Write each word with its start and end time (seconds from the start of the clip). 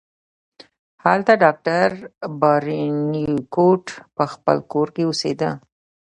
هلته 1.03 1.33
ډاکټر 1.43 1.89
بارنیکوټ 2.39 3.85
په 4.15 4.23
خپل 4.33 4.57
کور 4.71 4.87
کې 4.95 5.03
اوسیده. 5.07 5.49